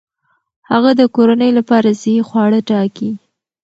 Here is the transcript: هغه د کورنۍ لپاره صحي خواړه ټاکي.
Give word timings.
هغه 0.69 0.91
د 0.99 1.01
کورنۍ 1.15 1.51
لپاره 1.57 1.89
صحي 2.01 2.21
خواړه 2.29 2.59
ټاکي. 2.69 3.11